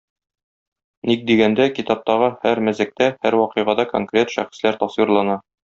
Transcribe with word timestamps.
Ник 1.09 1.21
дигәндә, 1.27 1.67
китаптагы 1.81 2.31
һәр 2.47 2.63
мәзәктә, 2.71 3.13
һәр 3.27 3.41
вакыйгада 3.43 3.89
конкрет 3.95 4.39
шәхесләр 4.39 4.85
тасвирлана. 4.85 5.43